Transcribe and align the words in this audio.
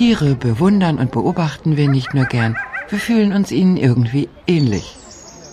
Tiere 0.00 0.34
bewundern 0.34 0.96
und 0.96 1.10
beobachten 1.10 1.76
wir 1.76 1.86
nicht 1.86 2.14
nur 2.14 2.24
gern, 2.24 2.56
wir 2.88 2.98
fühlen 2.98 3.34
uns 3.34 3.52
ihnen 3.52 3.76
irgendwie 3.76 4.30
ähnlich. 4.46 4.96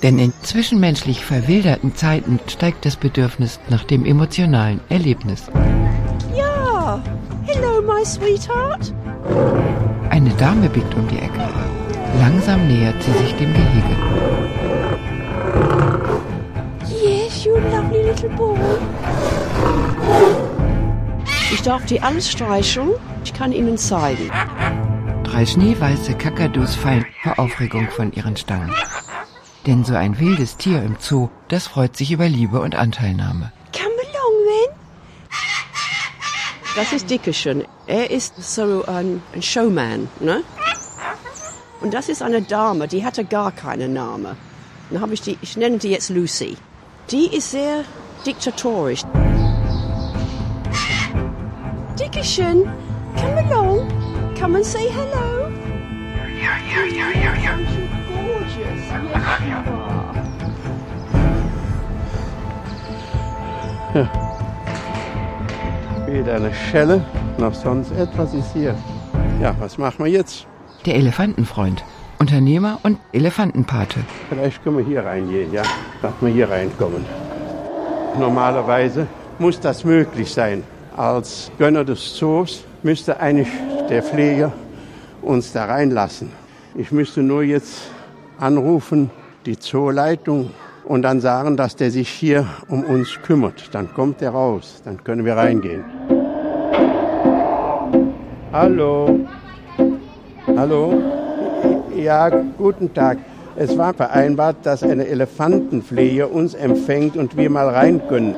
Denn 0.04 0.18
in 0.20 0.32
zwischenmenschlich 0.42 1.26
verwilderten 1.26 1.98
Zeiten 1.98 2.40
steigt 2.48 2.86
das 2.86 2.96
Bedürfnis 2.96 3.60
nach 3.68 3.84
dem 3.84 4.06
emotionalen 4.06 4.80
Erlebnis. 4.88 5.48
Ja, 6.34 7.04
hello 7.44 7.82
my 7.82 8.06
sweetheart. 8.06 8.94
Eine 10.12 10.30
Dame 10.36 10.70
biegt 10.70 10.96
um 10.96 11.06
die 11.10 11.18
Ecke. 11.18 11.42
Langsam 12.18 12.70
nähert 12.70 13.04
sie 13.04 13.12
sich 13.12 13.34
dem 13.34 13.54
Gehege. 13.54 13.98
Yes, 17.04 17.44
you 17.44 17.52
lovely 17.56 18.02
little 18.02 18.30
boy. 18.30 18.58
Ich 21.50 21.62
darf 21.62 21.86
die 21.86 22.02
alles 22.02 22.30
streicheln. 22.30 22.92
Ich 23.24 23.34
kann 23.34 23.54
Ihnen 23.54 23.78
zeigen. 23.78 24.30
Drei 25.24 25.46
schneeweiße 25.46 26.16
Kakadus 26.16 26.76
fallen 26.76 27.06
vor 27.24 27.40
Aufregung 27.40 27.90
von 27.90 28.12
ihren 28.12 28.36
Stangen. 28.36 28.74
Denn 29.66 29.86
so 29.86 29.96
ein 29.96 30.20
wildes 30.20 30.58
Tier 30.58 30.84
im 30.84 30.98
Zoo, 31.00 31.30
das 31.48 31.68
freut 31.68 31.96
sich 31.96 32.12
über 32.12 32.28
Liebe 32.28 32.60
und 32.60 32.76
Anteilnahme. 32.76 33.54
Come 33.74 33.96
along 33.96 34.36
then. 34.48 34.76
Das 36.76 36.92
ist 36.92 37.10
Dickerchen. 37.10 37.64
Er 37.88 38.12
ist 38.12 38.34
so 38.42 38.84
ein, 38.86 39.22
ein 39.34 39.42
Showman, 39.42 40.10
ne? 40.20 40.44
Und 41.80 41.94
das 41.94 42.10
ist 42.10 42.22
eine 42.22 42.42
Dame, 42.42 42.88
die 42.88 43.06
hatte 43.06 43.24
gar 43.24 43.52
keinen 43.52 43.94
Namen. 43.94 44.36
Dann 44.90 45.02
habe 45.02 45.14
ich 45.14 45.22
die, 45.22 45.38
ich 45.42 45.56
nenne 45.56 45.78
die 45.78 45.90
jetzt 45.92 46.10
Lucy. 46.10 46.58
Die 47.10 47.36
ist 47.36 47.52
sehr 47.52 47.84
diktatorisch. 48.26 49.04
Dickerchen, 52.18 52.66
come 53.16 53.38
along. 53.46 53.88
Come 54.40 54.56
and 54.56 54.66
say 54.66 54.90
hello. 54.90 55.52
Aren't 56.26 57.70
you 57.76 57.88
gorgeous? 58.10 58.58
Yes, 58.58 59.22
you 59.46 59.54
are. 63.94 64.10
Weder 66.08 66.36
eine 66.38 66.52
Schelle 66.56 67.06
noch 67.38 67.54
sonst 67.54 67.92
etwas 67.92 68.34
ist 68.34 68.52
hier. 68.54 68.74
Ja, 69.40 69.56
was 69.60 69.78
machen 69.78 70.04
wir 70.04 70.12
jetzt? 70.12 70.48
Der 70.88 70.96
Elefantenfreund, 70.96 71.84
Unternehmer 72.18 72.80
und 72.82 72.98
Elefantenpate. 73.14 74.00
Vielleicht 74.30 74.64
können 74.64 74.80
wir 74.80 74.86
hier 74.86 75.06
reingehen, 75.06 75.54
ja? 75.54 75.62
Dass 76.02 76.14
wir 76.22 76.30
hier 76.30 76.50
reinkommen. 76.50 77.06
Normalerweise 78.18 79.06
muss 79.38 79.60
das 79.60 79.84
möglich 79.84 80.34
sein. 80.34 80.64
Als 80.98 81.52
Gönner 81.60 81.86
des 81.86 82.16
Zoos 82.16 82.64
müsste 82.82 83.20
eigentlich 83.20 83.50
der 83.88 84.02
Pfleger 84.02 84.52
uns 85.22 85.54
da 85.54 85.66
reinlassen. 85.66 86.32
Ich 86.74 86.92
müsste 86.92 87.22
nur 87.22 87.44
jetzt 87.44 87.92
anrufen, 88.40 89.12
die 89.46 89.60
Zooleitung, 89.60 90.50
und 90.86 91.04
dann 91.04 91.20
sagen, 91.20 91.56
dass 91.56 91.76
der 91.76 91.92
sich 91.92 92.10
hier 92.10 92.48
um 92.68 92.84
uns 92.84 93.20
kümmert. 93.22 93.70
Dann 93.74 93.94
kommt 93.94 94.24
er 94.24 94.32
raus, 94.32 94.82
dann 94.86 95.04
können 95.04 95.24
wir 95.24 95.38
reingehen. 95.38 95.84
Hallo. 98.52 99.20
Hallo. 100.48 101.04
Ja, 101.96 102.30
guten 102.58 102.92
Tag. 102.92 103.20
Es 103.56 103.78
war 103.78 103.94
vereinbart, 103.94 104.58
dass 104.64 104.82
eine 104.82 105.06
Elefantenpflege 105.06 106.28
uns 106.28 106.56
empfängt 106.56 107.18
und 107.18 107.38
wir 107.38 107.52
mal 107.52 107.70
rein 107.70 108.02
können. 108.08 108.36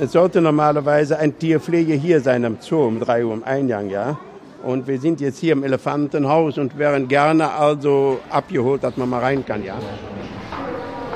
Es 0.00 0.12
sollte 0.12 0.40
normalerweise 0.40 1.18
ein 1.18 1.36
Tierpflege 1.36 1.94
hier 1.94 2.20
sein 2.20 2.44
am 2.44 2.58
Zoo 2.60 2.86
um 2.86 3.00
drei 3.00 3.24
Uhr 3.24 3.34
im 3.34 3.42
Eingang, 3.42 3.90
ja. 3.90 4.16
Und 4.62 4.86
wir 4.86 5.00
sind 5.00 5.20
jetzt 5.20 5.38
hier 5.38 5.52
im 5.52 5.64
Elefantenhaus 5.64 6.56
und 6.56 6.78
wären 6.78 7.08
gerne 7.08 7.50
also 7.50 8.20
abgeholt, 8.30 8.84
dass 8.84 8.96
man 8.96 9.08
mal 9.08 9.20
rein 9.20 9.44
kann, 9.44 9.64
ja. 9.64 9.74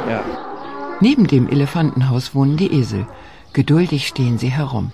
Ja. 0.09 0.25
Neben 1.01 1.29
dem 1.29 1.49
Elefantenhaus 1.49 2.35
wohnen 2.35 2.57
die 2.57 2.73
Esel. 2.73 3.07
Geduldig 3.53 4.09
stehen 4.09 4.39
sie 4.39 4.51
herum. 4.51 4.93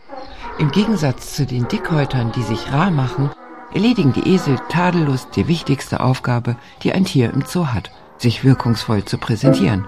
Im 0.59 0.71
Gegensatz 0.71 1.35
zu 1.35 1.47
den 1.47 1.67
Dickhäutern, 1.69 2.33
die 2.33 2.43
sich 2.43 2.71
rar 2.71 2.91
machen, 2.91 3.31
erledigen 3.73 4.13
die 4.13 4.35
Esel 4.35 4.59
tadellos 4.69 5.31
die 5.31 5.49
wichtigste 5.49 6.01
Aufgabe, 6.01 6.57
die 6.83 6.93
ein 6.93 7.05
Tier 7.05 7.33
im 7.33 7.43
Zoo 7.47 7.69
hat, 7.69 7.91
sich 8.19 8.45
wirkungsvoll 8.45 9.05
zu 9.05 9.17
präsentieren. 9.17 9.87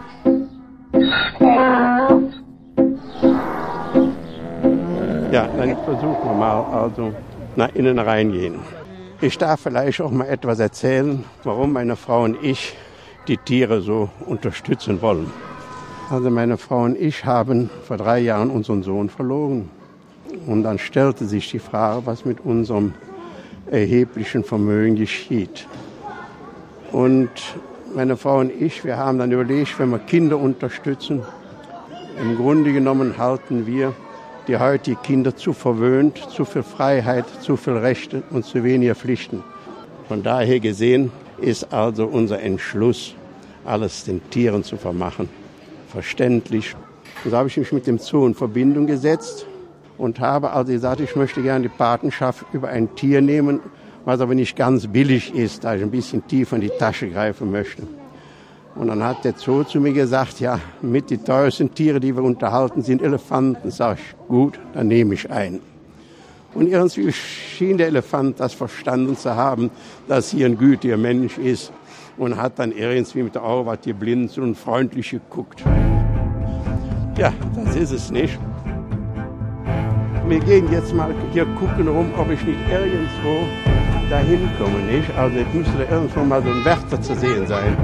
Ja, 5.33 5.47
dann 5.47 5.77
versuchen 5.85 6.25
wir 6.25 6.35
mal 6.35 6.65
also 6.65 7.15
nach 7.55 7.73
innen 7.75 8.01
reingehen. 8.01 8.57
Ich 9.21 9.39
darf 9.39 9.61
vielleicht 9.61 10.01
auch 10.01 10.11
mal 10.11 10.27
etwas 10.27 10.59
erzählen, 10.59 11.25
warum 11.45 11.73
meine 11.73 11.95
Frau 11.95 12.25
und 12.25 12.43
ich 12.43 12.77
die 13.29 13.37
Tiere 13.37 13.81
so 13.81 14.11
unterstützen 14.27 15.01
wollen. 15.03 15.31
Also 16.11 16.31
meine 16.31 16.57
Frau 16.57 16.83
und 16.83 16.99
ich 16.99 17.25
haben 17.25 17.71
vor 17.85 17.97
drei 17.97 18.19
Jahren 18.19 18.51
unseren 18.51 18.83
Sohn 18.83 19.09
verloren. 19.09 19.71
Und 20.47 20.65
dann 20.65 20.81
stellte 20.81 21.27
sich 21.27 21.49
die 21.51 21.61
Frage, 21.61 22.07
was 22.07 22.25
mit 22.25 22.45
unserem 22.45 22.95
erheblichen 23.71 24.43
Vermögen 24.43 24.97
geschieht. 24.97 25.69
Und 26.91 27.31
meine 27.95 28.17
Frau 28.17 28.41
und 28.41 28.51
ich, 28.51 28.85
wir 28.85 28.97
haben 28.97 29.19
dann 29.19 29.31
überlegt, 29.31 29.79
wenn 29.79 29.91
wir 29.91 30.01
Kinder 30.01 30.39
unterstützen, 30.39 31.23
im 32.21 32.37
Grunde 32.37 32.73
genommen 32.73 33.17
halten 33.17 33.67
wir 33.67 33.95
die 34.51 34.59
heutigen 34.59 35.01
Kinder 35.03 35.37
zu 35.37 35.53
verwöhnt, 35.53 36.19
zu 36.29 36.45
viel 36.45 36.65
Freiheit, 36.65 37.25
zu 37.41 37.57
viel 37.57 37.75
Rechte 37.75 38.25
und 38.31 38.45
zu 38.45 38.65
weniger 38.65 38.97
Pflichten. 38.97 39.45
Von 40.09 40.25
daher 40.25 40.59
gesehen 40.59 41.13
ist 41.41 41.73
also 41.73 42.07
unser 42.07 42.41
Entschluss, 42.41 43.15
alles 43.65 44.03
den 44.03 44.21
Tieren 44.31 44.65
zu 44.65 44.77
vermachen, 44.77 45.29
verständlich. 45.87 46.75
So 47.25 47.37
habe 47.37 47.47
ich 47.47 47.57
mich 47.59 47.71
mit 47.71 47.87
dem 47.87 47.99
Zoo 47.99 48.27
in 48.27 48.35
Verbindung 48.35 48.89
gesetzt 48.89 49.47
und 49.99 50.19
habe 50.19 50.51
also 50.51 50.73
gesagt, 50.73 51.01
ich 51.01 51.15
möchte 51.15 51.43
gerne 51.43 51.69
die 51.69 51.69
Patenschaft 51.69 52.45
über 52.53 52.71
ein 52.71 52.93
Tier 52.97 53.21
nehmen, 53.21 53.61
was 54.05 54.21
aber 54.21 54.35
nicht 54.35 54.57
ganz 54.57 54.89
billig 54.89 55.33
ist, 55.33 55.63
da 55.63 55.77
ich 55.77 55.83
ein 55.83 55.93
bisschen 55.93 56.27
tiefer 56.27 56.57
in 56.57 56.63
die 56.63 56.73
Tasche 56.77 57.09
greifen 57.09 57.53
möchte. 57.53 57.85
Und 58.75 58.89
dann 58.89 59.03
hat 59.03 59.25
der 59.25 59.35
Zoo 59.37 59.65
zu 59.65 59.81
mir 59.81 59.93
gesagt, 59.93 60.41
ja, 60.41 60.61
mit 60.81 61.11
die 61.11 61.19
teuersten 61.19 61.75
Tiere, 61.75 62.01
die 62.01 62.15
wir 62.15 62.23
unterhalten, 62.23 62.83
sind 62.83 63.03
Elefanten. 63.03 63.71
Sag 63.71 63.99
ich, 63.99 64.29
gut, 64.29 64.59
dann 64.73 64.89
nehme 64.89 65.15
ich 65.15 65.31
einen. 65.31 65.61
Und 66.55 66.67
irgendwie 66.67 67.13
schien 67.13 67.79
der 67.79 67.89
Elefant 67.89 68.41
das 68.41 68.55
verstanden 68.55 69.17
zu 69.17 69.35
haben, 69.35 69.71
dass 70.09 70.31
hier 70.31 70.47
ein 70.47 70.59
gütiger 70.59 70.97
Mensch 70.97 71.39
ist 71.39 71.73
und 72.17 72.37
hat 72.37 72.59
dann 72.59 72.73
irgendwie 72.73 73.23
mit 73.23 73.35
der 73.35 73.45
Augen 73.45 73.67
was 73.67 73.81
geblinzt 73.83 74.39
und 74.39 74.57
freundlich 74.57 75.11
geguckt. 75.11 75.63
Ja, 77.17 77.33
das 77.55 77.77
ist 77.77 77.93
es 77.93 78.11
nicht. 78.11 78.39
Wir 80.27 80.41
gehen 80.41 80.71
jetzt 80.71 80.95
mal 80.95 81.13
hier 81.33 81.45
gucken 81.59 81.89
rum, 81.89 82.11
ob 82.17 82.31
ich 82.31 82.43
nicht 82.45 82.59
irgendwo 82.71 83.47
dahin 84.09 84.49
komme, 84.59 84.79
nicht? 84.91 85.09
Also 85.17 85.39
es 85.39 85.55
müsste 85.55 85.73
da 85.79 85.93
irgendwo 85.93 86.21
mal 86.21 86.43
so 86.43 86.51
ein 86.51 86.65
Wärter 86.65 87.01
zu 87.01 87.15
sehen 87.15 87.47
sein. 87.47 87.77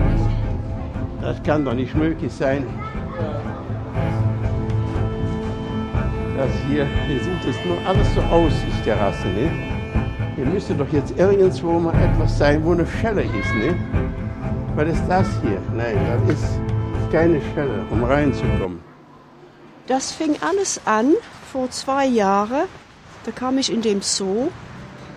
Das 1.21 1.43
kann 1.43 1.65
doch 1.65 1.75
nicht 1.75 1.95
möglich 1.95 2.33
sein. 2.33 2.67
Das 6.37 6.51
hier, 6.69 6.87
hier 7.07 7.21
sind 7.23 7.45
jetzt 7.45 7.65
nur 7.65 7.79
alles 7.87 8.15
so 8.15 8.21
Aussichtsterrassen, 8.21 9.35
ne? 9.35 9.51
Hier 10.37 10.45
müsste 10.45 10.75
doch 10.75 10.93
jetzt 10.93 11.19
irgendwo 11.19 11.79
mal 11.79 11.95
etwas 11.95 12.37
sein, 12.37 12.63
wo 12.63 12.73
eine 12.73 12.87
Schelle 12.87 13.23
ist, 13.23 13.55
ne? 13.55 13.75
Was 14.75 14.89
ist 14.91 15.05
das 15.09 15.27
hier? 15.41 15.61
Nein, 15.75 15.97
das 16.29 16.39
ist 16.39 16.61
keine 17.11 17.41
Schelle, 17.55 17.87
um 17.91 18.05
reinzukommen. 18.05 18.81
Das 19.87 20.13
fing 20.13 20.37
alles 20.43 20.81
an 20.85 21.15
vor 21.51 21.71
zwei 21.71 22.07
Jahren. 22.07 22.65
Da 23.25 23.31
kam 23.33 23.57
ich 23.57 23.73
in 23.73 23.81
dem 23.81 24.03
Zoo, 24.03 24.49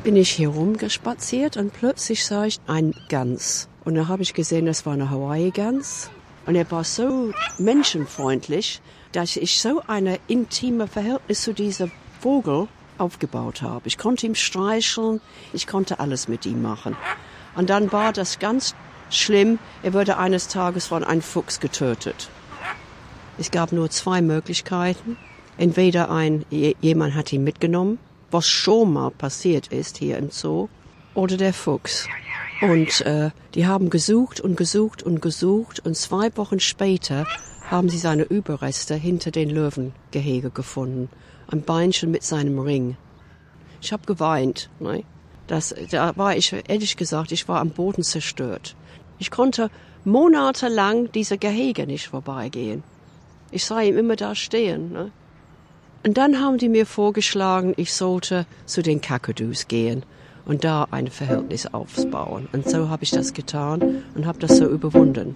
bin 0.04 0.16
ich 0.16 0.30
hier 0.30 0.50
rumgespaziert 0.50 1.58
und 1.58 1.74
plötzlich 1.74 2.26
sah 2.26 2.46
ich 2.46 2.62
ein 2.66 2.94
Gans. 3.10 3.68
Und 3.90 3.96
da 3.96 4.08
habe 4.08 4.22
ich 4.22 4.36
gesehen, 4.36 4.68
das 4.68 4.86
war 4.86 4.94
eine 4.94 5.10
Hawaii-Gans. 5.10 6.12
Und 6.46 6.54
er 6.54 6.70
war 6.70 6.84
so 6.84 7.32
menschenfreundlich, 7.58 8.82
dass 9.14 9.36
ich 9.36 9.60
so 9.60 9.82
eine 9.88 10.20
intime 10.28 10.86
Verhältnis 10.86 11.42
zu 11.42 11.54
diesem 11.54 11.92
Vogel 12.22 12.68
aufgebaut 13.00 13.64
habe. 13.64 13.88
Ich 13.88 13.98
konnte 13.98 14.28
ihm 14.28 14.36
streicheln, 14.36 15.22
ich 15.54 15.66
konnte 15.66 16.00
alles 16.00 16.28
mit 16.28 16.46
ihm 16.46 16.62
machen. 16.62 16.96
Und 17.56 17.72
dann 17.72 17.92
war 17.92 18.14
das 18.14 18.38
ganz 18.38 18.76
schlimm, 19.10 19.58
er 19.82 19.96
wurde 19.96 20.20
eines 20.20 20.50
Tages 20.50 20.86
von 20.86 21.04
einem 21.04 21.24
Fuchs 21.24 21.60
getötet. 21.60 22.30
Es 23.40 23.50
gab 23.50 23.72
nur 23.72 23.90
zwei 23.90 24.22
Möglichkeiten. 24.22 25.18
Entweder 25.58 26.12
ein, 26.12 26.46
jemand 26.52 27.16
hat 27.16 27.34
ihn 27.34 27.44
mitgenommen, 27.44 27.98
was 28.30 28.48
schon 28.48 28.94
mal 28.94 29.10
passiert 29.10 29.70
ist 29.70 29.98
hier 29.98 30.20
im 30.20 30.30
Zoo, 30.30 30.68
oder 31.16 31.38
der 31.38 31.56
Fuchs. 31.56 32.08
Und 32.62 33.02
äh, 33.02 33.32
die 33.56 33.68
haben 33.68 33.90
gesucht 33.90 34.42
und 34.42 34.58
gesucht 34.58 35.02
und 35.02 35.22
gesucht 35.22 35.80
und 35.86 35.96
zwei 35.96 36.36
Wochen 36.36 36.60
später 36.60 37.26
haben 37.70 37.88
sie 37.88 37.98
seine 37.98 38.24
Überreste 38.24 38.96
hinter 38.96 39.32
den 39.32 39.50
Löwengehege 39.50 40.50
gefunden. 40.50 41.10
Ein 41.48 41.62
Beinchen 41.62 42.12
mit 42.12 42.24
seinem 42.24 42.60
Ring. 42.60 42.98
Ich 43.82 43.94
habe 43.94 44.06
geweint. 44.06 44.70
Ne? 44.80 45.04
Das, 45.48 45.74
da 45.90 46.16
war 46.18 46.36
ich, 46.36 46.54
ehrlich 46.68 46.98
gesagt, 46.98 47.32
ich 47.32 47.48
war 47.48 47.62
am 47.62 47.70
Boden 47.70 48.04
zerstört. 48.04 48.76
Ich 49.20 49.32
konnte 49.32 49.72
monatelang 50.04 51.12
diese 51.12 51.38
Gehege 51.38 51.88
nicht 51.88 52.10
vorbeigehen. 52.10 52.84
Ich 53.52 53.66
sah 53.66 53.82
ihm 53.82 53.98
immer 53.98 54.16
da 54.16 54.36
stehen. 54.36 54.92
Ne? 54.92 55.12
Und 56.06 56.18
dann 56.18 56.42
haben 56.42 56.58
die 56.58 56.70
mir 56.70 56.86
vorgeschlagen, 56.86 57.74
ich 57.78 57.94
sollte 57.94 58.46
zu 58.66 58.82
den 58.82 59.00
Kakadus 59.00 59.68
gehen 59.68 60.04
und 60.50 60.64
da 60.64 60.88
ein 60.90 61.08
Verhältnis 61.08 61.68
aufbauen. 61.68 62.50
Und 62.52 62.68
so 62.68 62.90
habe 62.90 63.04
ich 63.04 63.12
das 63.12 63.34
getan 63.34 64.04
und 64.16 64.26
habe 64.26 64.40
das 64.40 64.58
so 64.58 64.66
überwunden. 64.66 65.36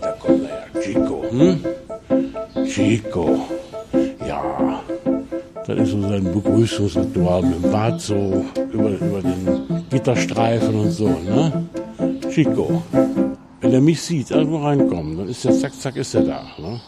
Da 0.00 0.10
kommt 0.18 0.42
er 0.42 0.66
ja, 0.74 0.80
Chico. 0.82 1.24
Hm? 1.30 1.60
Chico. 2.66 3.38
Ja. 4.26 4.82
Das 5.64 5.78
ist 5.78 5.90
so 5.90 6.00
sein 6.00 6.24
Begrüßungsritual 6.24 7.42
mit 7.42 7.62
dem 7.62 7.70
Bart 7.70 8.00
so 8.00 8.44
über, 8.72 8.90
über 8.90 9.22
den 9.22 9.84
Gitterstreifen 9.90 10.74
und 10.74 10.90
so, 10.90 11.08
ne? 11.08 11.68
Chico. 12.32 12.82
Wenn 13.60 13.72
er 13.72 13.80
mich 13.80 14.00
sieht, 14.02 14.32
irgendwo 14.32 14.58
reinkommen, 14.58 15.16
dann 15.18 15.28
ist 15.28 15.44
der 15.44 15.52
zack, 15.52 15.74
zack, 15.74 15.94
ist 15.96 16.14
er 16.14 16.22
da. 16.22 16.42
Ne? 16.58 16.80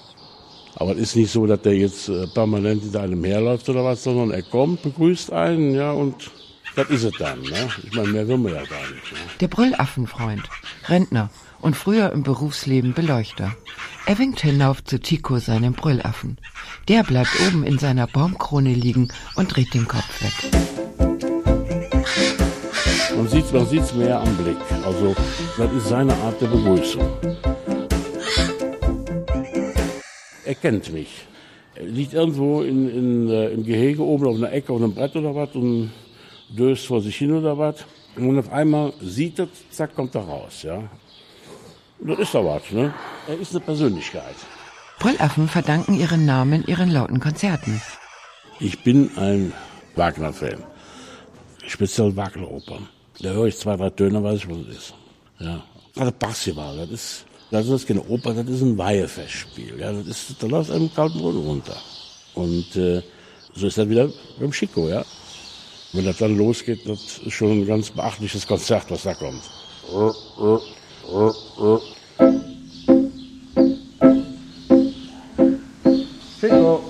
Aber 0.81 0.93
es 0.93 0.99
ist 0.99 1.17
nicht 1.17 1.31
so, 1.31 1.47
dass 1.47 1.61
der 1.61 1.77
jetzt 1.77 2.09
äh, 2.09 2.27
permanent 2.29 2.83
hinter 2.83 3.03
einem 3.03 3.23
herläuft 3.23 3.69
oder 3.69 3.85
was, 3.85 4.03
sondern 4.03 4.31
er 4.31 4.43
kommt, 4.43 4.83
begrüßt 4.83 5.31
einen, 5.31 5.75
ja, 5.75 5.93
und 5.93 6.31
das 6.75 6.89
ist 6.89 7.05
es 7.05 7.13
dann. 7.19 7.43
Ne? 7.43 7.69
Ich 7.85 7.95
meine, 7.95 8.09
mehr 8.09 8.27
will 8.27 8.39
man 8.39 8.55
ja 8.55 8.65
gar 8.65 8.81
nicht. 8.81 9.13
Ne? 9.13 9.19
Der 9.41 9.49
Brüllaffenfreund, 9.49 10.43
Rentner 10.89 11.29
und 11.61 11.77
früher 11.77 12.11
im 12.13 12.23
Berufsleben 12.23 12.95
Beleuchter. 12.95 13.55
Er 14.07 14.19
winkt 14.19 14.41
hinauf 14.41 14.83
zu 14.83 14.99
Tico, 14.99 15.39
seinem 15.39 15.75
Brüllaffen. 15.75 16.39
Der 16.89 17.03
bleibt 17.03 17.39
oben 17.47 17.63
in 17.63 17.79
seiner 17.79 18.07
Baumkrone 18.07 18.73
liegen 18.73 19.13
und 19.37 19.55
dreht 19.55 19.75
den 19.75 19.87
Kopf 19.87 20.23
weg. 20.23 20.51
Man 23.15 23.29
sieht 23.29 23.53
man 23.53 23.67
sieht's 23.67 23.95
mehr 23.95 24.19
am 24.19 24.35
Blick. 24.39 24.57
Also, 24.83 25.15
das 25.59 25.71
ist 25.75 25.89
seine 25.91 26.15
Art 26.15 26.41
der 26.41 26.47
Begrüßung. 26.47 27.07
Kennt 30.61 30.93
mich. 30.93 31.27
Er 31.75 31.85
liegt 31.85 32.13
irgendwo 32.13 32.63
in, 32.63 32.89
in, 32.89 33.29
äh, 33.31 33.49
im 33.51 33.65
Gehege 33.65 34.03
oben 34.03 34.27
auf 34.27 34.37
einer 34.37 34.53
Ecke 34.53 34.73
auf 34.73 34.83
einem 34.83 34.95
Brett 34.95 35.17
oder 35.17 35.35
was 35.35 35.55
und 35.55 35.91
döst 36.49 36.87
vor 36.87 37.01
sich 37.01 37.17
hin 37.17 37.33
oder 37.33 37.57
was. 37.57 37.85
Und 38.17 38.39
auf 38.39 38.53
einmal 38.53 38.93
sieht 39.01 39.39
er, 39.39 39.49
zack, 39.71 39.95
kommt 39.95 40.15
er 40.15 40.23
raus, 40.23 40.63
ja. 40.63 40.83
Das 42.01 42.19
ist 42.19 42.35
doch 42.35 42.45
was, 42.45 42.71
ne? 42.71 42.93
Er 43.29 43.39
ist 43.39 43.53
eine 43.53 43.61
Persönlichkeit. 43.61 44.35
Brüllaffen 44.99 45.49
verdanken 45.49 45.99
ihren 45.99 46.27
Namen 46.27 46.65
ihren 46.67 46.91
lauten 46.91 47.21
Konzerten. 47.21 47.81
Ich 48.59 48.83
bin 48.83 49.11
ein 49.17 49.53
Wagner-Fan. 49.97 50.63
Speziell 51.67 52.17
Wagner-Opern. 52.17 52.89
Da 53.21 53.31
höre 53.31 53.47
ich 53.47 53.59
zwei, 53.59 53.77
drei 53.77 53.91
Töne, 53.91 54.23
weiß 54.23 54.41
ich, 54.41 54.51
was 54.51 54.59
es 54.59 54.77
ist. 54.77 54.95
Ja. 55.39 55.63
Also 55.97 56.13
Basketball, 56.19 56.77
das 56.77 56.91
ist, 56.91 57.27
das 57.51 57.69
ist 57.69 57.87
keine 57.87 58.03
Oper, 58.03 58.33
das 58.35 58.49
ist 58.49 58.63
ein 58.63 58.79
Weihefestspiel. 58.79 59.79
Ja, 59.79 59.93
das 59.93 60.07
ist, 60.07 60.37
da 60.39 60.47
läuft 60.47 60.71
einem 60.71 60.93
kalten 60.95 61.21
Boden 61.21 61.45
runter. 61.45 61.77
Und 62.35 62.77
äh, 62.77 63.03
so 63.55 63.67
ist 63.67 63.77
das 63.77 63.89
wieder 63.89 64.09
beim 64.39 64.53
Chico, 64.53 64.89
ja. 64.89 65.05
Wenn 65.93 66.05
das 66.05 66.19
dann 66.19 66.37
losgeht, 66.37 66.89
das 66.89 67.19
ist 67.19 67.33
schon 67.33 67.63
ein 67.63 67.67
ganz 67.67 67.91
beachtliches 67.91 68.47
Konzert, 68.47 68.89
was 68.91 69.03
da 69.03 69.15
kommt. 69.15 69.43
Chico. 76.41 76.81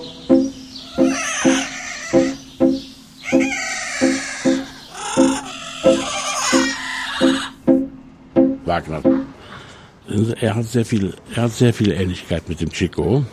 Er 10.29 10.55
hat 10.55 10.65
sehr 10.65 10.85
viel, 10.85 11.13
er 11.35 11.43
hat 11.43 11.51
sehr 11.51 11.73
viel 11.73 11.91
Ähnlichkeit 11.91 12.47
mit 12.47 12.61
dem 12.61 12.71
Chico. 12.71 13.25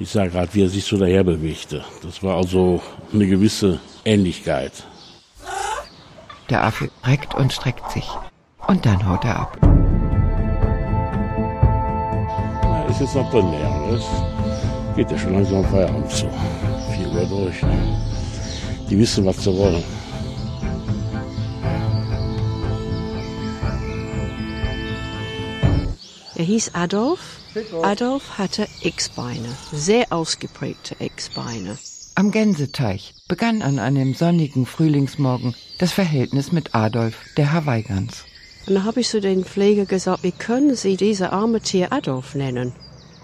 Ich 0.00 0.10
sage 0.10 0.30
gerade, 0.30 0.52
wie 0.54 0.62
er 0.62 0.68
sich 0.68 0.84
so 0.84 0.96
daher 0.96 1.24
bewegte. 1.24 1.84
Das 2.02 2.22
war 2.22 2.36
also 2.36 2.82
eine 3.12 3.26
gewisse 3.26 3.78
Ähnlichkeit. 4.04 4.72
Der 6.50 6.64
Affe 6.64 6.90
reckt 7.04 7.34
und 7.34 7.52
streckt 7.52 7.90
sich. 7.90 8.08
Und 8.66 8.84
dann 8.84 9.06
haut 9.08 9.24
er 9.24 9.40
ab. 9.40 9.58
Na, 12.62 12.84
ist 12.88 13.00
jetzt 13.00 13.14
noch 13.14 13.30
drin, 13.30 13.52
ja. 13.52 13.90
Das 13.90 14.04
geht 14.96 15.10
ja 15.10 15.18
schon 15.18 15.34
langsam 15.34 15.64
Feierabend 15.66 16.10
zu. 16.10 16.28
Vier 16.96 17.08
Uhr 17.12 17.26
durch. 17.26 17.62
Ne? 17.62 17.98
Die 18.90 18.98
wissen, 18.98 19.24
was 19.24 19.42
sie 19.42 19.56
wollen. 19.56 19.84
Hieß 26.48 26.70
Adolf. 26.72 27.20
Adolf 27.82 28.38
hatte 28.38 28.66
X-Beine, 28.80 29.48
sehr 29.70 30.10
ausgeprägte 30.10 30.96
X-Beine. 30.98 31.76
Am 32.14 32.30
Gänseteich 32.30 33.14
begann 33.28 33.60
an 33.60 33.78
einem 33.78 34.14
sonnigen 34.14 34.64
Frühlingsmorgen 34.64 35.54
das 35.78 35.92
Verhältnis 35.92 36.50
mit 36.50 36.74
Adolf, 36.74 37.16
der 37.36 37.52
Hawaii-Gans. 37.52 38.24
Und 38.66 38.74
da 38.76 38.84
habe 38.84 39.00
ich 39.00 39.08
zu 39.08 39.20
den 39.20 39.44
Pfleger 39.44 39.84
gesagt, 39.84 40.22
wie 40.22 40.32
können 40.32 40.74
Sie 40.74 40.96
diese 40.96 41.32
arme 41.32 41.60
Tier 41.60 41.92
Adolf 41.92 42.34
nennen? 42.34 42.72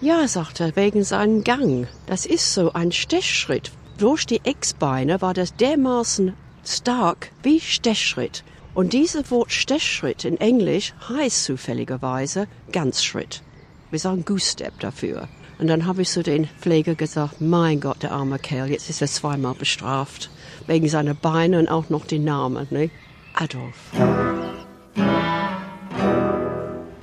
Ja, 0.03 0.29
sagt 0.29 0.61
er, 0.61 0.77
wegen 0.77 1.03
seinem 1.03 1.45
Gang. 1.45 1.89
Das 2.07 2.27
ist 2.27 2.53
so 2.53 2.75
ein 2.75 2.93
Stechschritt. 2.93 3.73
Durch 3.97 4.27
die 4.27 4.43
Eckbeine 4.45 5.23
war 5.23 5.33
das 5.33 5.57
dermaßen 5.57 6.35
stark 6.63 7.31
wie 7.43 7.59
Stechschritt. 7.59 8.45
Und 8.75 8.93
dieses 8.93 9.31
Wort 9.31 9.53
Stechschritt 9.53 10.25
in 10.25 10.37
Englisch 10.39 10.95
heißt 11.09 11.45
zufälligerweise 11.45 12.49
Ganzschritt. 12.73 13.43
Wir 13.91 14.01
sagen 14.01 14.25
Goose 14.25 14.51
Step 14.51 14.81
dafür. 14.81 15.29
Und 15.61 15.69
dann 15.69 15.87
habe 15.87 16.03
ich 16.03 16.11
zu 16.11 16.25
den 16.25 16.49
Pfleger 16.61 16.97
gesagt, 16.97 17.41
mein 17.41 17.81
Gott, 17.81 18.03
der 18.03 18.11
arme 18.11 18.41
Kerl, 18.41 18.71
jetzt 18.71 18.91
ist 18.91 19.01
er 19.01 19.07
zweimal 19.07 19.55
bestraft. 19.55 20.29
Wegen 20.67 20.89
seiner 20.89 21.15
Beine 21.15 21.61
und 21.61 21.69
auch 21.69 21.89
noch 21.89 22.05
den 22.05 22.25
Namen, 22.25 22.67
ne? 22.71 22.91
Adolf. 23.35 23.93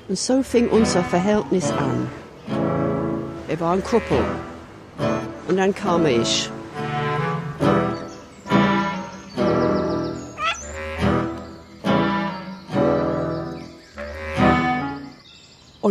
Und 0.08 0.18
so 0.18 0.42
fing 0.42 0.68
unser 0.68 1.02
Verhältnis 1.02 1.70
an. 1.70 2.08
Er 3.48 3.60
war 3.60 3.72
ein 3.72 3.82
Krüppel. 3.82 4.22
Und 5.48 5.56
dann 5.56 5.74
kam 5.74 6.04
ich. 6.04 6.50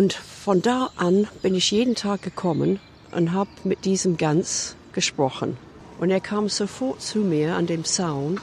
Und 0.01 0.13
von 0.13 0.63
da 0.63 0.89
an 0.96 1.27
bin 1.43 1.53
ich 1.53 1.70
jeden 1.70 1.93
Tag 1.93 2.24
gekommen 2.24 2.79
und 3.12 3.34
habe 3.34 3.51
mit 3.63 3.86
diesem 3.86 4.17
Gans 4.17 4.75
gesprochen. 4.93 5.58
Und 6.00 6.10
er 6.10 6.20
kam 6.20 6.50
sofort 6.50 7.03
zu 7.03 7.20
mir 7.20 7.55
an 7.55 7.67
dem 7.67 7.86
Zaun. 7.86 8.41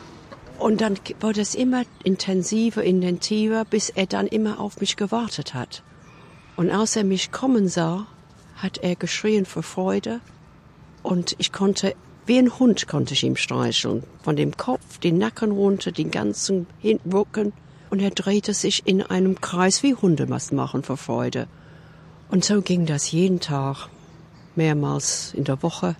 Und 0.60 0.80
dann 0.80 1.00
wurde 1.18 1.40
es 1.40 1.56
immer 1.56 1.82
intensiver, 2.04 2.84
intensiver, 2.84 3.64
bis 3.64 3.90
er 3.90 4.06
dann 4.06 4.28
immer 4.28 4.60
auf 4.60 4.80
mich 4.80 4.94
gewartet 4.94 5.52
hat. 5.52 5.82
Und 6.54 6.70
als 6.70 6.94
er 6.94 7.02
mich 7.02 7.32
kommen 7.32 7.66
sah, 7.66 8.06
hat 8.54 8.78
er 8.78 8.94
geschrien 8.94 9.44
vor 9.44 9.64
Freude. 9.64 10.20
Und 11.02 11.34
ich 11.38 11.50
konnte, 11.50 11.96
wie 12.24 12.38
ein 12.38 12.56
Hund 12.60 12.86
konnte 12.86 13.14
ich 13.14 13.24
ihm 13.24 13.34
streicheln. 13.34 14.04
Von 14.22 14.36
dem 14.36 14.56
Kopf, 14.56 14.98
den 14.98 15.18
Nacken 15.18 15.50
runter, 15.50 15.90
den 15.90 16.12
ganzen 16.12 16.68
Rücken. 16.84 17.52
Und 17.90 18.00
er 18.00 18.10
drehte 18.10 18.54
sich 18.54 18.86
in 18.86 19.02
einem 19.02 19.40
Kreis, 19.40 19.82
wie 19.82 19.94
Hunde 19.94 20.26
das 20.26 20.52
machen 20.52 20.82
vor 20.82 20.96
Freude. 20.96 21.46
Und 22.30 22.44
so 22.44 22.60
ging 22.60 22.84
das 22.84 23.10
jeden 23.10 23.40
Tag, 23.40 23.88
mehrmals 24.54 25.32
in 25.34 25.44
der 25.44 25.62
Woche. 25.62 25.96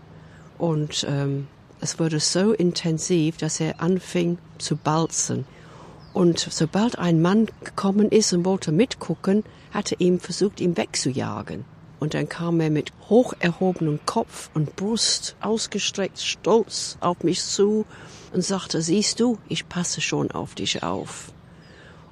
Und 0.59 1.07
ähm, 1.09 1.47
es 1.81 1.99
wurde 1.99 2.21
so 2.21 2.53
intensiv, 2.53 3.37
dass 3.37 3.61
er 3.61 3.81
anfing 3.81 4.39
zu 4.59 4.77
balzen. 4.77 5.47
Und 6.13 6.39
sobald 6.39 6.99
ein 6.99 7.23
Mann 7.23 7.47
gekommen 7.63 8.09
ist 8.11 8.33
und 8.33 8.45
wollte 8.45 8.73
mitgucken, 8.73 9.45
hatte 9.73 9.95
ihm 9.99 10.19
versucht, 10.19 10.61
ihn 10.61 10.77
wegzujagen. 10.77 11.65
Und 12.01 12.15
dann 12.15 12.29
kam 12.29 12.61
er 12.61 12.71
mit 12.71 12.93
hoch 13.09 13.35
erhobenem 13.39 14.01
Kopf 14.07 14.51
und 14.55 14.77
Brust 14.77 15.37
ausgestreckt, 15.41 16.21
stolz 16.21 16.97
auf 17.01 17.23
mich 17.23 17.43
zu 17.43 17.87
und 18.33 18.43
sagte, 18.43 18.83
siehst 18.83 19.21
du, 19.21 19.39
ich 19.49 19.69
passe 19.69 20.01
schon 20.01 20.31
auf 20.31 20.55
dich 20.55 20.83
auf. 20.83 21.33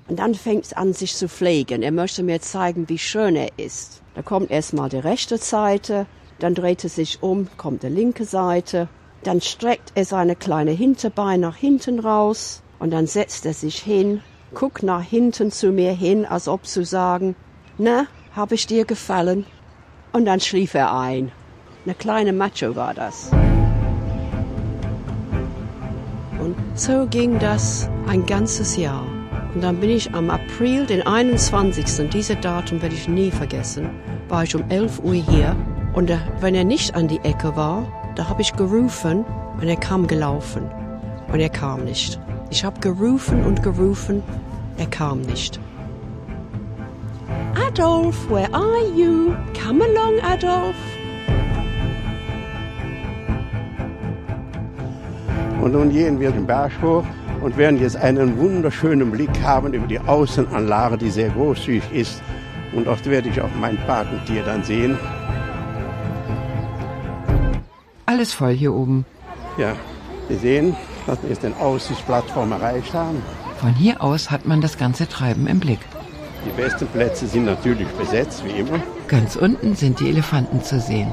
Und 0.09 0.19
dann 0.19 0.35
fängt 0.35 0.67
es 0.67 0.73
an, 0.73 0.93
sich 0.93 1.17
zu 1.17 1.29
pflegen. 1.29 1.83
Er 1.83 1.93
möchte 1.93 2.23
mir 2.23 2.41
zeigen, 2.41 2.89
wie 2.89 2.99
schön 2.99 3.37
er 3.37 3.51
ist. 3.57 4.03
Da 4.15 4.23
kommt 4.23 4.51
erstmal 4.51 4.89
die 4.89 4.99
rechte 4.99 5.37
Seite, 5.39 6.07
dann 6.39 6.55
dreht 6.55 6.85
er 6.85 6.91
sich 6.91 7.23
um, 7.23 7.49
kommt 7.57 7.83
die 7.83 7.89
linke 7.89 8.25
Seite, 8.25 8.89
dann 9.23 9.41
streckt 9.41 9.93
er 9.95 10.05
seine 10.05 10.37
kleine 10.37 10.71
Hinterbein 10.71 11.41
nach 11.41 11.57
hinten 11.57 11.99
raus 11.99 12.63
und 12.79 12.93
dann 12.93 13.07
setzt 13.07 13.47
er 13.47 13.55
sich 13.55 13.79
hin, 13.79 14.21
guckt 14.55 14.83
nach 14.83 15.03
hinten 15.03 15.51
zu 15.51 15.71
mir 15.73 15.93
hin, 15.93 16.25
als 16.25 16.47
ob 16.47 16.67
zu 16.67 16.85
sagen, 16.85 17.35
na, 17.79 18.07
hab 18.35 18.53
ich 18.53 18.67
dir 18.67 18.85
gefallen? 18.85 19.45
Und 20.13 20.27
dann 20.27 20.41
schlief 20.41 20.75
er 20.75 20.97
ein. 20.97 21.33
Eine 21.85 21.95
kleine 21.95 22.33
Macho 22.33 22.77
war 22.77 22.95
das. 22.95 23.31
Und 26.39 26.57
so 26.75 27.07
ging 27.07 27.39
das 27.39 27.89
ein 28.07 28.25
ganzes 28.25 28.77
Jahr. 28.77 29.05
Und 29.57 29.63
dann 29.63 29.81
bin 29.81 29.89
ich 29.89 30.13
am 30.15 30.29
April, 30.29 30.85
den 30.85 31.07
21. 31.07 32.11
Diese 32.11 32.37
Datum 32.37 32.83
werde 32.83 32.95
ich 32.95 33.09
nie 33.09 33.31
vergessen, 33.31 33.89
war 34.29 34.43
ich 34.43 34.55
um 34.55 34.63
11 34.69 35.01
Uhr 35.03 35.15
hier. 35.15 35.57
Und 35.95 36.11
äh, 36.11 36.19
wenn 36.41 36.55
er 36.55 36.65
nicht 36.65 36.95
an 36.95 37.09
die 37.09 37.21
Ecke 37.21 37.57
war, 37.57 37.91
da 38.17 38.29
habe 38.29 38.43
ich 38.43 38.53
gerufen 38.53 39.25
und 39.59 39.67
er 39.67 39.77
kam 39.77 40.07
gelaufen. 40.07 40.65
Und 41.33 41.41
er 41.41 41.49
kam 41.49 41.85
nicht. 41.85 42.21
Ich 42.51 42.67
habe 42.67 42.79
gerufen 42.81 43.47
und 43.47 43.63
gerufen, 43.63 44.23
er 44.77 44.89
kam 44.89 45.23
nicht. 45.23 45.59
Adolf, 47.67 48.29
where 48.29 48.53
are 48.53 48.87
you? 48.95 49.33
Come 49.65 49.83
along, 49.83 50.21
Adolf. 50.21 50.77
Und 55.63 55.73
nun 55.73 55.89
gehen 55.89 56.21
wir 56.21 56.31
den 56.31 56.47
Berg 56.47 56.73
und 57.41 57.57
werden 57.57 57.81
jetzt 57.81 57.97
einen 57.97 58.39
wunderschönen 58.39 59.11
Blick 59.11 59.43
haben 59.43 59.73
über 59.73 59.87
die 59.87 60.01
Außenanlage, 60.01 60.99
die 60.99 61.11
sehr 61.11 61.31
großzügig 61.31 61.93
ist. 61.93 62.23
Und 62.73 62.87
dort 62.87 63.05
werde 63.07 63.29
ich 63.29 63.41
auch 63.41 63.55
mein 63.61 63.77
Patentier 63.87 64.43
dann 64.43 64.65
sehen. 64.65 64.99
Alles 68.07 68.33
voll 68.33 68.53
hier 68.53 68.73
oben. 68.75 69.05
Ja, 69.59 69.75
wir 70.29 70.39
sehen, 70.39 70.77
dass 71.07 71.23
wir 71.23 71.31
jetzt 71.31 71.43
den 71.43 71.55
Aussichtsplattform 71.55 72.53
erreicht 72.53 72.93
haben. 72.95 73.23
Von 73.59 73.75
hier 73.75 74.03
aus 74.03 74.31
hat 74.31 74.47
man 74.47 74.61
das 74.61 74.77
ganze 74.77 75.09
Treiben 75.09 75.47
im 75.47 75.61
Blick. 75.61 75.81
Die 76.45 76.61
besten 76.61 76.87
Plätze 76.87 77.27
sind 77.27 77.47
natürlich 77.47 77.89
besetzt, 77.89 78.45
wie 78.45 78.61
immer. 78.61 78.81
Ganz 79.09 79.37
unten 79.37 79.75
sind 79.75 79.99
die 80.01 80.09
Elefanten 80.09 80.63
zu 80.63 80.79
sehen. 80.79 81.13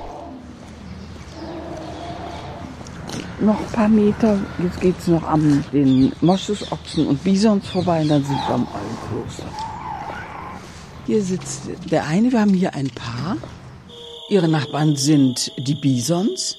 Noch 3.40 3.60
ein 3.60 3.72
paar 3.72 3.90
Meter, 3.90 4.40
jetzt 4.62 4.80
geht 4.80 4.98
es 5.00 5.08
noch 5.08 5.24
an 5.24 5.64
den 5.74 6.12
Moschusochsen 6.22 7.08
und 7.08 7.24
Bisons 7.24 7.68
vorbei 7.68 8.02
und 8.02 8.10
dann 8.10 8.24
sind 8.24 8.38
wir 8.38 8.54
am 8.54 8.68
Almkloster. 8.68 9.50
Hier 11.06 11.22
sitzt 11.22 11.70
der 11.92 12.06
eine, 12.08 12.32
wir 12.32 12.40
haben 12.40 12.54
hier 12.54 12.74
ein 12.76 12.90
Paar. 12.90 13.38
Ihre 14.30 14.48
Nachbarn 14.48 14.96
sind 14.96 15.52
die 15.58 15.76
Bisons. 15.76 16.58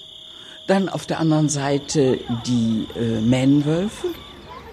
Dann 0.66 0.88
auf 0.88 1.06
der 1.06 1.20
anderen 1.20 1.48
Seite 1.48 2.18
die 2.46 2.86
äh, 2.96 3.20
Mähnenwölfe. 3.20 4.08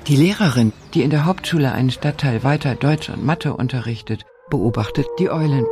Die 0.08 0.15
Lehrerin, 0.15 0.74
die 0.93 1.03
in 1.03 1.10
der 1.10 1.25
Hauptschule 1.25 1.72
einen 1.72 1.91
Stadtteil 1.91 2.43
weiter 2.43 2.75
Deutsch 2.75 3.10
und 3.10 3.24
Mathe 3.24 3.53
unterrichtet, 3.53 4.24
beobachtet 4.50 5.05
die 5.20 5.29
Eulen. 5.29 5.65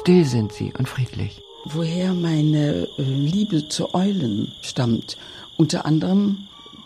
Still 0.00 0.24
sind 0.24 0.52
sie 0.52 0.72
und 0.78 0.88
friedlich. 0.88 1.42
Woher 1.66 2.12
meine 2.14 2.88
äh, 2.98 3.02
Liebe 3.02 3.68
zu 3.68 3.94
Eulen 3.94 4.52
stammt. 4.62 5.16
Unter 5.56 5.86
anderem 5.86 6.38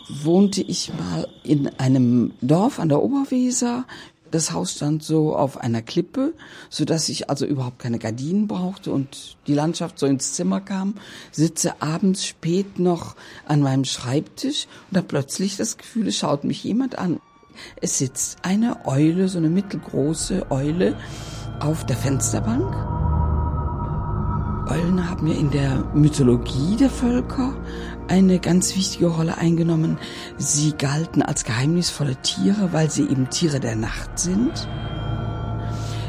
wohnte 0.09 0.61
ich 0.61 0.91
mal 0.93 1.27
in 1.43 1.67
einem 1.79 2.33
Dorf 2.41 2.79
an 2.79 2.89
der 2.89 3.01
Oberweser. 3.01 3.85
Das 4.31 4.51
Haus 4.51 4.73
stand 4.73 5.03
so 5.03 5.35
auf 5.35 5.57
einer 5.57 5.81
Klippe, 5.81 6.33
so 6.69 6.83
dass 6.83 7.07
ich 7.07 7.29
also 7.29 7.45
überhaupt 7.45 7.79
keine 7.79 7.97
Gardinen 7.97 8.47
brauchte 8.47 8.91
und 8.91 9.37
die 9.47 9.53
Landschaft 9.53 9.99
so 9.99 10.05
ins 10.05 10.33
Zimmer 10.33 10.59
kam. 10.59 10.95
Sitze 11.31 11.81
abends 11.81 12.25
spät 12.25 12.77
noch 12.77 13.15
an 13.45 13.61
meinem 13.61 13.85
Schreibtisch 13.85 14.67
und 14.91 14.97
habe 14.97 15.07
plötzlich 15.07 15.55
das 15.55 15.77
Gefühl, 15.77 16.07
es 16.07 16.17
schaut 16.17 16.43
mich 16.43 16.63
jemand 16.63 16.97
an. 16.97 17.21
Es 17.81 17.97
sitzt 17.97 18.39
eine 18.43 18.85
Eule, 18.85 19.29
so 19.29 19.37
eine 19.37 19.49
mittelgroße 19.49 20.51
Eule, 20.51 20.97
auf 21.59 21.85
der 21.85 21.97
Fensterbank. 21.97 22.96
Eulen 24.69 25.09
haben 25.09 25.27
ja 25.27 25.33
in 25.35 25.51
der 25.51 25.83
Mythologie 25.93 26.75
der 26.75 26.89
Völker 26.89 27.53
eine 28.07 28.39
ganz 28.39 28.75
wichtige 28.75 29.07
Rolle 29.07 29.37
eingenommen. 29.37 29.97
Sie 30.37 30.73
galten 30.77 31.21
als 31.21 31.43
geheimnisvolle 31.43 32.15
Tiere, 32.17 32.73
weil 32.73 32.89
sie 32.89 33.03
eben 33.03 33.29
Tiere 33.29 33.59
der 33.59 33.75
Nacht 33.75 34.19
sind. 34.19 34.67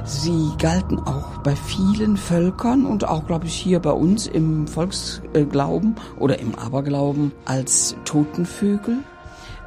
Sie 0.05 0.53
galten 0.59 0.99
auch 1.01 1.39
bei 1.43 1.55
vielen 1.55 2.17
Völkern 2.17 2.87
und 2.87 3.07
auch, 3.07 3.27
glaube 3.27 3.47
ich, 3.47 3.55
hier 3.55 3.79
bei 3.79 3.91
uns 3.91 4.27
im 4.27 4.67
Volksglauben 4.67 5.97
oder 6.19 6.39
im 6.39 6.55
Aberglauben 6.55 7.33
als 7.45 7.95
Totenvögel, 8.07 8.99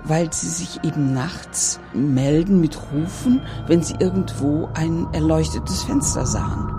weil 0.03 0.33
sie 0.33 0.49
sich 0.49 0.83
eben 0.83 1.13
nachts 1.13 1.79
melden 1.93 2.59
mit 2.59 2.75
Rufen, 2.91 3.41
wenn 3.67 3.83
sie 3.83 3.95
irgendwo 3.99 4.67
ein 4.73 5.07
erleuchtetes 5.13 5.83
Fenster 5.83 6.25
sahen. 6.25 6.70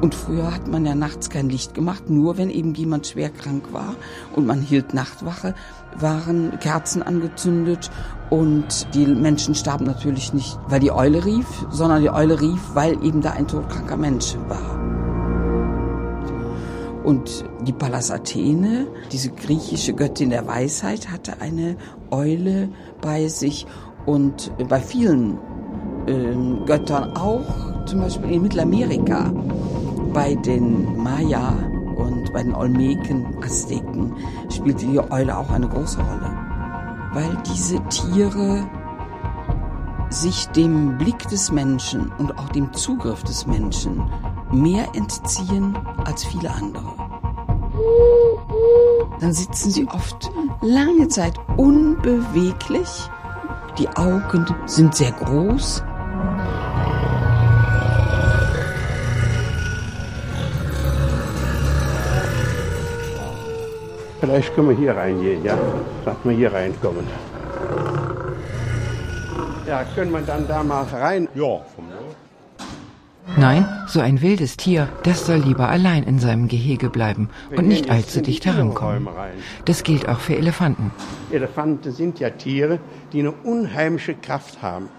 Und 0.00 0.14
früher 0.14 0.54
hat 0.54 0.68
man 0.68 0.86
ja 0.86 0.94
nachts 0.94 1.28
kein 1.28 1.48
Licht 1.48 1.74
gemacht, 1.74 2.08
nur 2.08 2.38
wenn 2.38 2.50
eben 2.50 2.72
jemand 2.74 3.08
schwer 3.08 3.30
krank 3.30 3.72
war 3.72 3.96
und 4.36 4.46
man 4.46 4.60
hielt 4.60 4.94
Nachtwache, 4.94 5.54
waren 5.96 6.58
Kerzen 6.60 7.02
angezündet 7.02 7.90
und 8.30 8.94
die 8.94 9.06
Menschen 9.06 9.56
starben 9.56 9.86
natürlich 9.86 10.32
nicht, 10.32 10.56
weil 10.68 10.78
die 10.78 10.92
Eule 10.92 11.24
rief, 11.24 11.46
sondern 11.70 12.02
die 12.02 12.10
Eule 12.10 12.40
rief, 12.40 12.60
weil 12.74 12.92
eben 13.04 13.22
da 13.22 13.32
ein 13.32 13.48
todkranker 13.48 13.96
Mensch 13.96 14.36
war. 14.46 14.78
Und 17.02 17.44
die 17.66 17.72
Pallas 17.72 18.10
Athene, 18.10 18.86
diese 19.10 19.30
griechische 19.30 19.94
Göttin 19.94 20.30
der 20.30 20.46
Weisheit, 20.46 21.10
hatte 21.10 21.40
eine 21.40 21.76
Eule 22.10 22.68
bei 23.00 23.28
sich 23.28 23.66
und 24.06 24.52
bei 24.68 24.78
vielen 24.78 25.38
äh, 26.06 26.66
Göttern 26.66 27.16
auch, 27.16 27.84
zum 27.86 28.00
Beispiel 28.00 28.30
in 28.32 28.42
Mittelamerika 28.42 29.32
bei 30.12 30.34
den 30.34 31.02
Maya 31.02 31.52
und 31.96 32.32
bei 32.32 32.42
den 32.42 32.54
Olmeken, 32.54 33.26
Azteken 33.42 34.14
spielte 34.50 34.86
die 34.86 35.00
Eule 35.00 35.36
auch 35.36 35.50
eine 35.50 35.68
große 35.68 35.98
Rolle, 35.98 36.32
weil 37.12 37.36
diese 37.46 37.82
Tiere 37.88 38.68
sich 40.10 40.46
dem 40.48 40.96
Blick 40.96 41.28
des 41.28 41.52
Menschen 41.52 42.10
und 42.18 42.38
auch 42.38 42.48
dem 42.50 42.72
Zugriff 42.72 43.22
des 43.24 43.46
Menschen 43.46 44.02
mehr 44.50 44.86
entziehen 44.94 45.76
als 46.04 46.24
viele 46.24 46.50
andere. 46.50 46.92
Dann 49.20 49.32
sitzen 49.32 49.70
sie 49.70 49.88
oft 49.88 50.30
lange 50.62 51.08
Zeit 51.08 51.34
unbeweglich, 51.56 53.10
die 53.78 53.88
Augen 53.90 54.46
sind 54.66 54.94
sehr 54.94 55.12
groß, 55.12 55.82
Vielleicht 64.28 64.54
können 64.54 64.68
wir 64.68 64.76
hier 64.76 64.94
reingehen, 64.94 65.42
ja? 65.42 65.56
Dass 66.04 66.16
wir 66.22 66.32
hier 66.32 66.52
reinkommen. 66.52 67.06
Ja, 69.66 69.84
können 69.94 70.12
wir 70.12 70.20
dann 70.20 70.46
da 70.46 70.62
mal 70.62 70.82
rein? 70.82 71.28
Ja. 71.34 71.62
Nein, 73.38 73.66
so 73.86 74.00
ein 74.00 74.20
wildes 74.20 74.58
Tier, 74.58 74.90
das 75.02 75.24
soll 75.24 75.38
lieber 75.38 75.70
allein 75.70 76.02
in 76.02 76.18
seinem 76.18 76.46
Gehege 76.46 76.90
bleiben 76.90 77.30
und 77.56 77.68
nicht 77.68 77.90
allzu 77.90 78.20
dicht 78.20 78.44
herankommen. 78.44 79.08
Das 79.64 79.82
gilt 79.82 80.06
auch 80.06 80.20
für 80.20 80.36
Elefanten. 80.36 80.90
Elefanten 81.30 81.90
sind 81.90 82.20
ja 82.20 82.28
Tiere, 82.28 82.80
die 83.14 83.20
eine 83.20 83.32
unheimliche 83.32 84.14
Kraft 84.14 84.60
haben. 84.60 84.90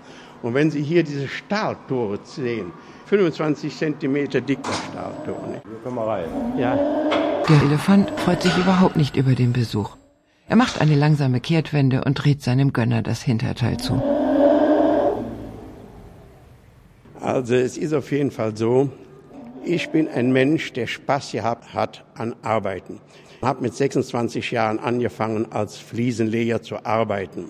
Und 0.41 0.55
wenn 0.55 0.71
Sie 0.71 0.81
hier 0.81 1.03
diese 1.03 1.27
Stahltore 1.27 2.17
sehen, 2.23 2.71
25 3.05 3.77
Zentimeter 3.77 4.41
dicker 4.41 4.73
Stahltore. 4.89 5.49
nicht? 5.49 5.63
Hier 5.63 5.77
können 5.83 5.95
wir 5.95 6.07
rein. 6.07 6.25
Ja, 6.57 6.79
Der 7.49 7.63
Elefant 7.63 8.11
freut 8.19 8.43
sich 8.43 8.55
überhaupt 8.57 8.95
nicht 8.95 9.15
über 9.15 9.33
den 9.33 9.53
Besuch. 9.53 9.97
Er 10.47 10.55
macht 10.55 10.81
eine 10.81 10.93
langsame 10.93 11.39
Kehrtwende 11.39 12.03
und 12.03 12.13
dreht 12.13 12.43
seinem 12.43 12.73
Gönner 12.73 13.01
das 13.01 13.23
Hinterteil 13.23 13.77
zu. 13.77 13.99
Also 17.19 17.55
es 17.55 17.75
ist 17.75 17.93
auf 17.93 18.11
jeden 18.11 18.29
Fall 18.29 18.55
so, 18.55 18.91
ich 19.65 19.89
bin 19.89 20.07
ein 20.07 20.31
Mensch, 20.31 20.73
der 20.73 20.85
Spaß 20.85 21.31
gehabt 21.31 21.73
hat 21.73 22.05
an 22.13 22.35
Arbeiten. 22.43 23.01
Ich 23.41 23.41
habe 23.41 23.63
mit 23.63 23.73
26 23.73 24.51
Jahren 24.51 24.77
angefangen, 24.77 25.51
als 25.51 25.77
Fliesenleger 25.77 26.61
zu 26.61 26.85
arbeiten. 26.85 27.45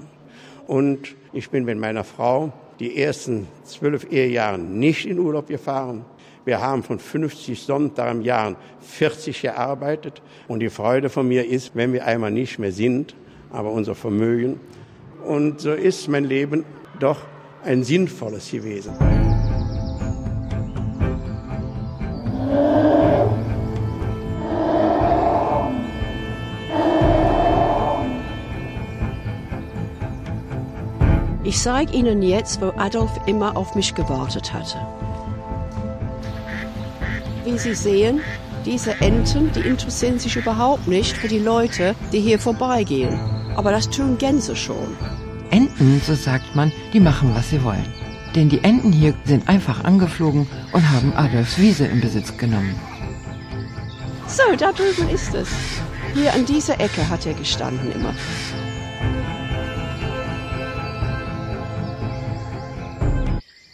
Und 0.65 1.15
ich 1.33 1.49
bin 1.49 1.65
mit 1.65 1.77
meiner 1.77 2.05
Frau 2.05 2.53
die 2.79 3.01
ersten 3.01 3.49
zwölf 3.65 4.09
Ehejahre 4.09 4.59
nicht 4.59 5.05
in 5.05 5.19
Urlaub 5.19 5.47
gefahren. 5.47 6.05
Wir 6.49 6.61
haben 6.61 6.81
von 6.81 6.97
50 6.97 7.61
Sonntagen 7.61 8.21
im 8.21 8.25
Jahr 8.25 8.55
40 8.79 9.39
gearbeitet. 9.39 10.23
Und 10.47 10.61
die 10.61 10.71
Freude 10.71 11.09
von 11.09 11.27
mir 11.27 11.45
ist, 11.45 11.75
wenn 11.75 11.93
wir 11.93 12.07
einmal 12.07 12.31
nicht 12.31 12.57
mehr 12.57 12.71
sind, 12.71 13.13
aber 13.51 13.69
unser 13.69 13.93
Vermögen. 13.93 14.59
Und 15.23 15.61
so 15.61 15.73
ist 15.73 16.07
mein 16.07 16.23
Leben 16.23 16.65
doch 16.99 17.19
ein 17.63 17.83
sinnvolles 17.83 18.49
gewesen. 18.49 18.93
Ich 31.43 31.59
zeige 31.59 31.93
Ihnen 31.93 32.23
jetzt, 32.23 32.59
wo 32.59 32.73
Adolf 32.75 33.11
immer 33.27 33.55
auf 33.55 33.75
mich 33.75 33.93
gewartet 33.93 34.51
hatte. 34.51 34.79
Wie 37.45 37.57
Sie 37.57 37.73
sehen, 37.73 38.21
diese 38.65 38.99
Enten, 38.99 39.51
die 39.53 39.61
interessieren 39.61 40.19
sich 40.19 40.35
überhaupt 40.35 40.87
nicht 40.87 41.15
für 41.15 41.27
die 41.27 41.39
Leute, 41.39 41.95
die 42.11 42.19
hier 42.19 42.39
vorbeigehen. 42.39 43.17
Aber 43.55 43.71
das 43.71 43.89
tun 43.89 44.17
Gänse 44.17 44.55
schon. 44.55 44.95
Enten, 45.49 46.01
so 46.05 46.13
sagt 46.13 46.55
man, 46.55 46.71
die 46.93 46.99
machen, 46.99 47.33
was 47.33 47.49
sie 47.49 47.63
wollen. 47.63 47.85
Denn 48.35 48.49
die 48.49 48.63
Enten 48.63 48.91
hier 48.91 49.13
sind 49.25 49.47
einfach 49.47 49.83
angeflogen 49.83 50.47
und 50.71 50.89
haben 50.89 51.13
Adolfs 51.15 51.57
Wiese 51.57 51.85
in 51.85 52.01
Besitz 52.01 52.37
genommen. 52.37 52.75
So, 54.27 54.43
da 54.57 54.71
drüben 54.71 55.09
ist 55.09 55.33
es. 55.33 55.49
Hier 56.13 56.33
an 56.33 56.45
dieser 56.45 56.79
Ecke 56.79 57.09
hat 57.09 57.25
er 57.25 57.33
gestanden 57.33 57.91
immer. 57.91 58.13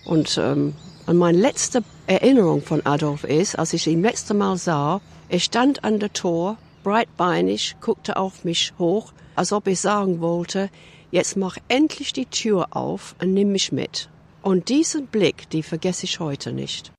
Und 0.05 0.37
ähm, 0.37 0.73
meine 1.07 1.37
letzte 1.37 1.83
Erinnerung 2.07 2.61
von 2.61 2.85
Adolf 2.85 3.23
ist, 3.23 3.57
als 3.57 3.73
ich 3.73 3.87
ihn 3.87 4.03
letzte 4.03 4.35
Mal 4.35 4.57
sah, 4.57 5.01
er 5.27 5.39
stand 5.39 5.83
an 5.83 5.99
der 5.99 6.13
Tor, 6.13 6.57
breitbeinig, 6.83 7.77
guckte 7.81 8.17
auf 8.17 8.45
mich 8.45 8.73
hoch, 8.77 9.11
als 9.35 9.51
ob 9.51 9.67
er 9.67 9.75
sagen 9.75 10.21
wollte, 10.21 10.69
jetzt 11.09 11.35
mach 11.35 11.57
endlich 11.67 12.13
die 12.13 12.27
Tür 12.27 12.67
auf 12.75 13.15
und 13.19 13.33
nimm 13.33 13.51
mich 13.51 13.71
mit. 13.71 14.09
Und 14.43 14.69
diesen 14.69 15.07
Blick, 15.07 15.49
die 15.49 15.63
vergesse 15.63 16.03
ich 16.03 16.19
heute 16.19 16.51
nicht. 16.51 16.91